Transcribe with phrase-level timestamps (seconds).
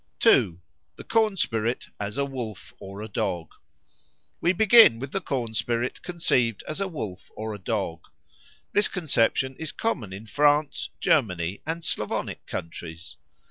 [0.21, 0.59] 2.
[0.95, 3.53] The Corn spirit as a Wolf or a Dog
[4.41, 8.07] WE begin with the corn spirit conceived as a wolf or a dog.
[8.71, 13.17] This conception is common in France, Germany, and Slavonic countries.